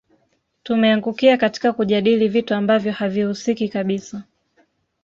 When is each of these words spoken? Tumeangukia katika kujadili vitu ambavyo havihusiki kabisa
Tumeangukia 0.63 1.37
katika 1.37 1.73
kujadili 1.73 2.27
vitu 2.27 2.53
ambavyo 2.55 2.91
havihusiki 2.91 3.69
kabisa 3.69 4.23